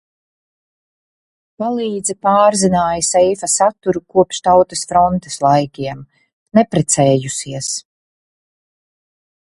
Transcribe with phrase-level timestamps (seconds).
[1.63, 6.01] Palīdze pārzināja seifa saturu kopš Tautas frontes laikiem.
[6.61, 7.73] Neprecējusies.